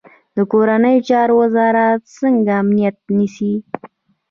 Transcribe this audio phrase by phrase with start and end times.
[0.51, 3.53] کورنیو چارو وزارت څنګه امنیت نیسي؟